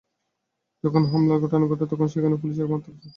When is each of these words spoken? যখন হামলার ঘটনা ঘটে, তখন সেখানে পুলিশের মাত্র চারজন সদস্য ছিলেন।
যখন 0.83 1.01
হামলার 1.11 1.41
ঘটনা 1.43 1.65
ঘটে, 1.67 1.85
তখন 1.85 2.07
সেখানে 2.07 2.35
পুলিশের 2.37 2.67
মাত্র 2.67 2.87
চারজন 2.87 2.93
সদস্য 2.93 2.97
ছিলেন। 2.99 3.09